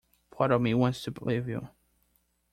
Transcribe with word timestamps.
Part 0.31 0.49
of 0.49 0.61
me 0.63 0.73
wants 0.73 1.03
to 1.03 1.11
believe 1.11 1.47
you. 1.47 1.69